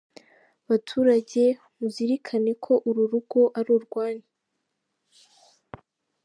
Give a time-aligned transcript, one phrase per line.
[0.67, 1.43] Baturage
[1.77, 4.25] muzirikane ko uru rugo ari urwanyu.